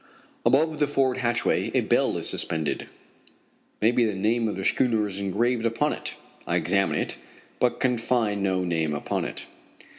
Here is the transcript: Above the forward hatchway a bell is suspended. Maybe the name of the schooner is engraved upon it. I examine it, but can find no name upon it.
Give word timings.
Above 0.47 0.79
the 0.79 0.87
forward 0.87 1.17
hatchway 1.17 1.69
a 1.75 1.81
bell 1.81 2.17
is 2.17 2.27
suspended. 2.27 2.87
Maybe 3.83 4.03
the 4.03 4.15
name 4.15 4.47
of 4.47 4.55
the 4.55 4.63
schooner 4.63 5.07
is 5.07 5.19
engraved 5.19 5.63
upon 5.63 5.93
it. 5.93 6.15
I 6.47 6.55
examine 6.55 6.97
it, 6.97 7.17
but 7.59 7.79
can 7.79 7.99
find 7.99 8.41
no 8.41 8.63
name 8.63 8.95
upon 8.95 9.25
it. 9.25 9.45